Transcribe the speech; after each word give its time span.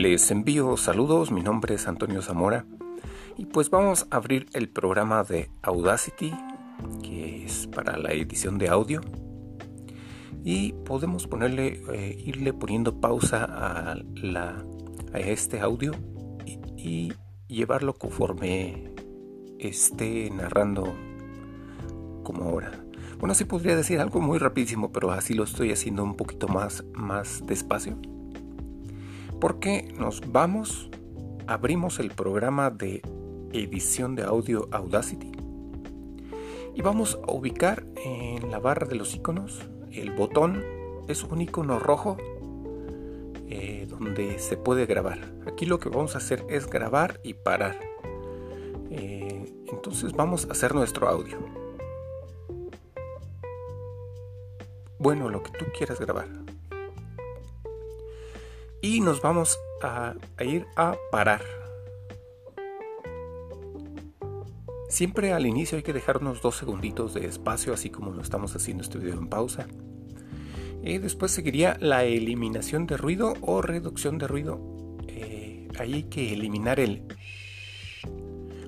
Les 0.00 0.30
envío 0.30 0.78
saludos, 0.78 1.30
mi 1.30 1.42
nombre 1.42 1.74
es 1.74 1.86
Antonio 1.86 2.22
Zamora 2.22 2.64
y 3.36 3.44
pues 3.44 3.68
vamos 3.68 4.06
a 4.10 4.16
abrir 4.16 4.46
el 4.54 4.70
programa 4.70 5.24
de 5.24 5.50
Audacity 5.60 6.32
que 7.02 7.44
es 7.44 7.66
para 7.66 7.98
la 7.98 8.10
edición 8.12 8.56
de 8.56 8.70
audio 8.70 9.02
y 10.42 10.72
podemos 10.86 11.26
ponerle, 11.26 11.82
eh, 11.92 12.16
irle 12.18 12.54
poniendo 12.54 12.98
pausa 12.98 13.44
a, 13.44 13.94
este 15.18 15.60
audio 15.60 15.92
y, 16.78 17.12
llevarlo 17.46 17.92
conforme 17.92 18.94
esté 19.58 20.30
narrando 20.30 20.96
como 22.22 22.44
ahora. 22.44 22.72
Bueno, 23.18 23.34
sí 23.34 23.44
podría 23.44 23.76
decir 23.76 24.00
algo 24.00 24.22
muy 24.22 24.38
rapidísimo, 24.38 24.92
pero 24.92 25.10
así 25.10 25.34
lo 25.34 25.44
estoy 25.44 25.72
haciendo 25.72 26.02
un 26.04 26.16
poquito 26.16 26.48
más, 26.48 26.84
más 26.94 27.44
despacio 27.46 27.98
porque 29.40 29.92
nos 29.98 30.20
vamos, 30.30 30.90
abrimos 31.46 31.98
el 31.98 32.10
programa 32.10 32.70
de 32.70 33.02
edición 33.52 34.14
de 34.14 34.22
audio 34.22 34.68
Audacity 34.70 35.32
y 36.74 36.82
vamos 36.82 37.18
a 37.26 37.32
ubicar 37.32 37.84
en 38.04 38.50
la 38.50 38.58
barra 38.58 38.86
de 38.86 38.94
los 38.94 39.14
iconos 39.14 39.68
el 39.90 40.12
botón 40.12 40.62
es 41.08 41.24
un 41.24 41.40
icono 41.40 41.78
rojo 41.78 42.16
eh, 43.48 43.86
donde 43.88 44.38
se 44.38 44.56
puede 44.56 44.86
grabar. 44.86 45.18
Aquí 45.46 45.66
lo 45.66 45.80
que 45.80 45.88
vamos 45.88 46.14
a 46.14 46.18
hacer 46.18 46.44
es 46.48 46.68
grabar 46.70 47.18
y 47.24 47.34
parar. 47.34 47.80
Eh, 48.90 49.52
entonces 49.66 50.12
vamos 50.12 50.46
a 50.46 50.52
hacer 50.52 50.72
nuestro 50.72 51.08
audio. 51.08 51.38
Bueno, 55.00 55.28
lo 55.28 55.42
que 55.42 55.50
tú 55.58 55.64
quieras 55.76 55.98
grabar 55.98 56.39
y 58.82 59.00
nos 59.00 59.20
vamos 59.20 59.58
a, 59.82 60.14
ir 60.40 60.66
a 60.76 60.96
parar. 61.10 61.42
Siempre 64.88 65.32
al 65.32 65.46
inicio 65.46 65.76
hay 65.76 65.82
que 65.82 65.92
dejar 65.92 66.18
unos 66.18 66.42
dos 66.42 66.56
segunditos 66.56 67.14
de 67.14 67.26
espacio, 67.26 67.72
así 67.72 67.90
como 67.90 68.10
lo 68.10 68.22
estamos 68.22 68.56
haciendo 68.56 68.82
este 68.82 68.98
video 68.98 69.18
en 69.18 69.28
pausa. 69.28 69.66
Y 70.82 70.98
después 70.98 71.30
seguiría 71.30 71.76
la 71.80 72.04
eliminación 72.04 72.86
de 72.86 72.96
ruido 72.96 73.34
o 73.40 73.62
reducción 73.62 74.18
de 74.18 74.26
ruido. 74.26 74.60
Eh, 75.06 75.68
ahí 75.78 75.94
hay 75.94 76.02
que 76.04 76.32
eliminar 76.32 76.80
el... 76.80 77.04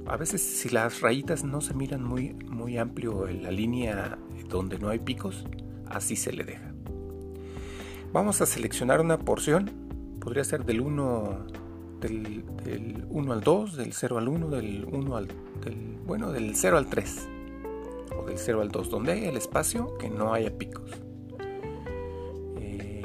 A 0.06 0.16
veces 0.16 0.42
si 0.42 0.68
las 0.68 1.00
rayitas 1.00 1.42
no 1.42 1.60
se 1.60 1.74
miran 1.74 2.02
muy, 2.02 2.34
muy 2.34 2.76
amplio 2.76 3.28
en 3.28 3.42
la 3.42 3.50
línea 3.50 4.18
donde 4.48 4.78
no 4.78 4.90
hay 4.90 4.98
picos, 4.98 5.44
así 5.86 6.16
se 6.16 6.32
le 6.32 6.44
deja. 6.44 6.72
Vamos 8.12 8.42
a 8.42 8.46
seleccionar 8.46 9.00
una 9.00 9.18
porción 9.18 9.81
podría 10.22 10.44
ser 10.44 10.64
del 10.64 10.80
1 10.80 11.46
del, 12.00 13.04
1 13.10 13.32
al 13.32 13.40
2, 13.40 13.76
del 13.76 13.92
0 13.92 14.18
al 14.18 14.28
1, 14.28 14.48
del 14.50 14.86
1 14.90 15.16
al 15.16 15.28
del, 15.64 15.98
bueno, 16.04 16.32
del 16.32 16.54
0 16.54 16.78
al 16.78 16.86
3 16.86 17.28
o 18.16 18.26
del 18.26 18.38
0 18.38 18.60
al 18.60 18.68
2, 18.70 18.90
donde 18.90 19.28
el 19.28 19.36
espacio 19.36 19.96
que 19.98 20.10
no 20.10 20.32
haya 20.32 20.56
picos. 20.56 20.90
Eh, 22.56 23.02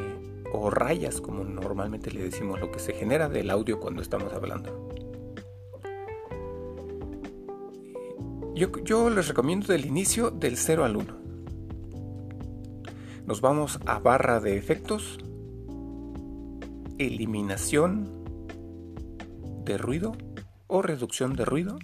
o 0.52 0.70
rayas, 0.70 1.22
como 1.22 1.44
normalmente 1.44 2.12
le 2.12 2.24
decimos, 2.24 2.60
lo 2.60 2.72
que 2.72 2.80
se 2.80 2.94
genera 2.94 3.30
del 3.30 3.50
audio 3.50 3.80
cuando 3.80 4.02
estamos 4.02 4.32
hablando. 4.34 4.90
Yo, 8.56 8.72
yo 8.84 9.10
les 9.12 9.28
recomiendo 9.28 9.68
del 9.68 9.86
inicio 9.86 10.32
del 10.32 10.58
0 10.58 10.84
al 10.84 10.98
1. 10.98 11.18
Nos 13.28 13.42
vamos 13.42 13.80
a 13.86 14.00
barra 14.00 14.40
de 14.40 14.58
efectos 14.58 15.20
eliminación 16.98 18.10
de 19.64 19.78
ruido 19.78 20.18
o 20.68 20.82
reducción 20.82 21.36
de 21.36 21.46
ruido. 21.46 21.78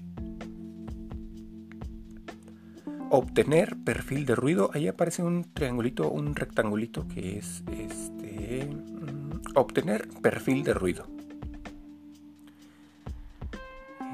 Obtener 3.10 3.78
perfil 3.84 4.26
de 4.26 4.36
ruido. 4.36 4.72
Ahí 4.74 4.88
aparece 4.88 5.24
un 5.24 5.44
triangulito, 5.54 6.10
un 6.10 6.36
rectangulito 6.36 7.08
que 7.08 7.38
es 7.38 7.64
este. 7.72 8.66
Mm, 8.66 9.56
obtener 9.56 10.08
perfil 10.22 10.64
de 10.64 10.74
ruido. 10.74 11.06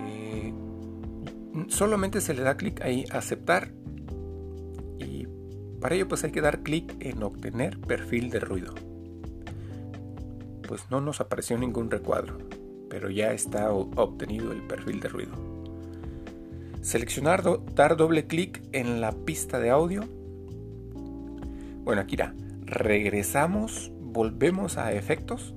Eh, 0.01 0.53
solamente 1.67 2.21
se 2.21 2.33
le 2.33 2.41
da 2.41 2.57
clic 2.57 2.81
ahí 2.81 3.05
aceptar 3.11 3.71
y 4.99 5.27
para 5.79 5.95
ello 5.95 6.07
pues 6.07 6.23
hay 6.23 6.31
que 6.31 6.41
dar 6.41 6.63
clic 6.63 6.95
en 6.99 7.23
obtener 7.23 7.79
perfil 7.79 8.29
de 8.29 8.39
ruido 8.39 8.88
pues 10.69 10.85
no 10.91 11.01
nos 11.01 11.19
apareció 11.19 11.57
ningún 11.57 11.89
recuadro, 11.89 12.37
pero 12.91 13.09
ya 13.09 13.33
está 13.33 13.73
obtenido 13.73 14.51
el 14.51 14.61
perfil 14.61 14.99
de 14.99 15.09
ruido. 15.09 15.31
Seleccionar, 16.83 17.41
dar 17.73 17.97
doble 17.97 18.27
clic 18.27 18.61
en 18.71 19.01
la 19.01 19.11
pista 19.11 19.59
de 19.59 19.71
audio. 19.71 20.03
Bueno, 21.83 22.03
aquí 22.03 22.13
irá. 22.13 22.35
Regresamos, 22.61 23.91
volvemos 23.99 24.77
a 24.77 24.93
efectos. 24.93 25.55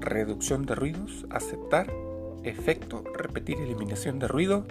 Reducción 0.00 0.64
de 0.64 0.76
ruidos, 0.76 1.26
aceptar, 1.28 1.92
efecto, 2.42 3.04
repetir 3.12 3.58
eliminación 3.58 4.18
de 4.18 4.28
ruido. 4.28 4.64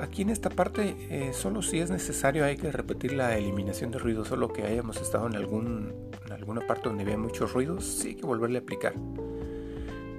Aquí 0.00 0.22
en 0.22 0.30
esta 0.30 0.48
parte, 0.48 0.96
eh, 1.10 1.32
solo 1.32 1.60
si 1.60 1.80
es 1.80 1.90
necesario 1.90 2.44
hay 2.44 2.56
que 2.56 2.70
repetir 2.70 3.12
la 3.14 3.36
eliminación 3.36 3.90
de 3.90 3.98
ruido, 3.98 4.24
solo 4.24 4.52
que 4.52 4.62
hayamos 4.62 5.00
estado 5.00 5.26
en, 5.26 5.34
algún, 5.34 6.10
alguna 6.30 6.64
parte 6.66 6.88
donde 6.88 7.02
había 7.02 7.18
muchos 7.18 7.52
ruidos, 7.52 7.84
sí 7.84 8.08
hay 8.08 8.14
que 8.14 8.26
volverle 8.26 8.58
a 8.58 8.62
aplicar. 8.62 8.94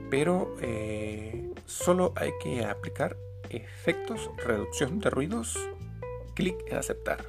Pero 0.10 0.56
eh, 0.62 1.54
solo 1.66 2.12
hay 2.18 2.32
que 2.44 2.66
aplicar 2.66 3.16
efectos, 3.50 4.30
reducción 4.38 5.00
de 5.00 5.10
ruidos, 5.10 5.58
clic 6.36 6.58
en 6.68 6.78
aceptar. 6.78 7.24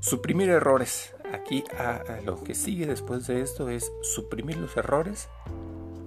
Suprimir 0.00 0.48
errores. 0.48 1.14
Aquí 1.32 1.62
lo 2.24 2.42
que 2.42 2.54
sigue 2.54 2.86
después 2.86 3.28
de 3.28 3.40
esto 3.40 3.68
es 3.68 3.92
suprimir 4.02 4.56
los 4.56 4.76
errores, 4.76 5.28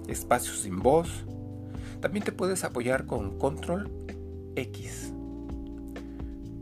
espacios 0.08 0.58
sin 0.58 0.80
voz, 0.80 1.24
también 2.00 2.24
te 2.24 2.32
puedes 2.32 2.64
apoyar 2.64 3.06
con 3.06 3.38
Control 3.38 3.90
X. 4.56 5.12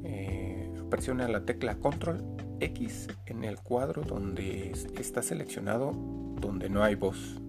Eh, 0.05 0.71
presiona 0.91 1.29
la 1.29 1.45
tecla 1.45 1.77
Control 1.77 2.23
X 2.61 3.09
en 3.27 3.45
el 3.45 3.59
cuadro 3.59 4.03
donde 4.03 4.73
está 4.99 5.23
seleccionado 5.23 5.93
donde 6.41 6.69
no 6.69 6.83
hay 6.83 6.95
voz. 6.95 7.41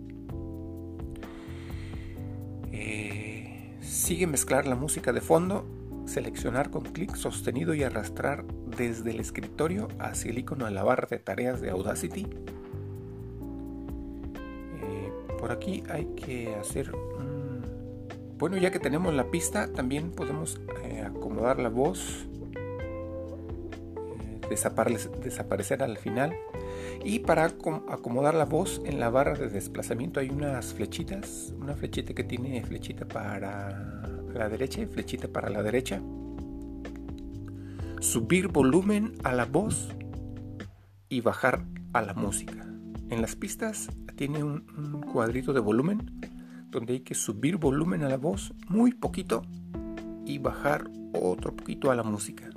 Eh, 2.72 3.78
sigue 3.82 4.28
mezclar 4.28 4.68
la 4.68 4.76
música 4.76 5.14
de 5.14 5.22
fondo, 5.22 5.66
seleccionar 6.06 6.70
con 6.70 6.84
clic 6.84 7.16
sostenido 7.16 7.74
y 7.74 7.84
arrastrar 7.84 8.46
desde 8.78 9.12
el 9.12 9.20
escritorio 9.20 9.88
hacia 10.00 10.32
el 10.32 10.40
icono 10.40 10.66
de 10.66 10.72
la 10.72 10.84
barra 10.84 11.08
de 11.10 11.20
tareas 11.20 11.62
de 11.62 11.70
Audacity. 11.70 12.28
Eh, 14.82 15.12
por 15.40 15.52
aquí 15.52 15.84
hay 15.90 16.06
que 16.16 16.54
hacer 16.56 16.92
bueno, 18.38 18.58
ya 18.58 18.70
que 18.70 18.80
tenemos 18.80 19.14
la 19.14 19.32
pista, 19.32 19.72
también 19.72 20.12
podemos 20.12 20.60
eh, 20.84 21.02
acomodar 21.06 21.58
la 21.60 21.70
voz, 21.70 22.28
eh, 24.20 24.42
desaparecer 25.24 25.82
al 25.82 25.98
final. 25.98 26.34
Y 27.04 27.20
para 27.20 27.46
acomodar 27.46 28.36
la 28.36 28.46
voz 28.46 28.82
en 28.86 29.00
la 29.00 29.10
barra 29.10 29.36
de 29.36 29.48
desplazamiento 29.48 30.20
hay 30.20 30.30
unas 30.30 30.74
flechitas, 30.74 31.54
una 31.60 31.76
flechita 31.76 32.14
que 32.14 32.24
tiene 32.24 32.62
flechita 32.64 33.08
para 33.08 34.04
la 34.34 34.50
derecha 34.50 34.82
y 34.82 34.86
flechita 34.86 35.30
para 35.30 35.50
la 35.50 35.64
derecha. 35.64 36.02
Subir 38.02 38.50
volumen 38.50 39.14
a 39.24 39.34
la 39.34 39.46
voz 39.46 39.90
y 41.08 41.22
bajar 41.22 41.64
a 41.94 42.02
la 42.02 42.14
música. 42.14 42.66
En 43.10 43.22
las 43.22 43.36
pistas 43.36 43.90
tiene 44.16 44.44
un 44.44 45.06
cuadrito 45.12 45.54
de 45.54 45.60
volumen 45.60 46.12
donde 46.70 46.94
hay 46.94 47.00
que 47.02 47.16
subir 47.16 47.58
volumen 47.58 48.04
a 48.04 48.10
la 48.10 48.18
voz 48.18 48.54
muy 48.68 48.94
poquito 48.94 49.44
y 50.26 50.40
bajar 50.40 50.90
otro 51.14 51.56
poquito 51.56 51.92
a 51.92 51.96
la 51.96 52.04
música. 52.04 52.50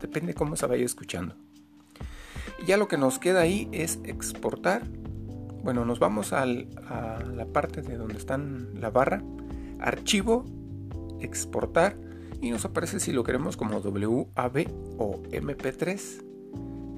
Depende 0.00 0.34
cómo 0.34 0.56
se 0.56 0.66
vaya 0.66 0.84
escuchando. 0.84 1.34
Y 2.62 2.66
ya 2.66 2.76
lo 2.76 2.88
que 2.88 2.98
nos 2.98 3.18
queda 3.18 3.40
ahí 3.40 3.68
es 3.72 4.00
exportar. 4.04 4.82
Bueno, 5.62 5.84
nos 5.84 5.98
vamos 5.98 6.32
a 6.32 6.44
la 6.44 7.46
parte 7.52 7.82
de 7.82 7.96
donde 7.96 8.18
están 8.18 8.80
la 8.80 8.90
barra, 8.90 9.22
archivo, 9.78 10.44
exportar 11.20 11.96
y 12.40 12.50
nos 12.50 12.64
aparece 12.64 12.98
si 12.98 13.12
lo 13.12 13.22
queremos 13.22 13.56
como 13.56 13.78
WAV 13.78 14.66
o 14.98 15.22
MP3. 15.30 16.24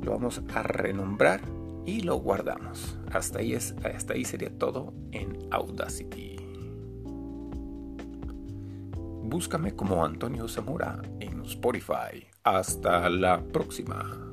Lo 0.02 0.12
vamos 0.12 0.40
a 0.54 0.62
renombrar 0.62 1.42
y 1.86 2.00
lo 2.00 2.16
guardamos. 2.16 2.98
Hasta 3.12 3.40
ahí, 3.40 3.52
es, 3.52 3.74
hasta 3.84 4.14
ahí 4.14 4.24
sería 4.24 4.50
todo 4.56 4.94
en 5.12 5.38
Audacity. 5.50 6.33
Búscame 9.34 9.74
como 9.74 10.04
Antonio 10.04 10.46
Zamora 10.46 11.02
en 11.18 11.42
Spotify. 11.42 12.24
Hasta 12.44 13.10
la 13.10 13.42
próxima. 13.42 14.23